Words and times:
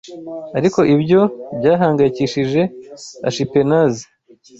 Ariko 0.57 0.79
ibyo 0.95 1.21
byahangayikishije 1.57 2.61
Ashipenazi 3.29 4.03